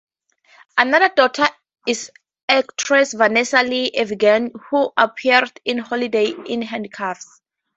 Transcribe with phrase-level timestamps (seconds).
[0.79, 1.45] Another daughter
[1.85, 2.09] is
[2.49, 7.39] actress Vanessa Lee Evigan, who appeared in "Holiday in Handcuffs".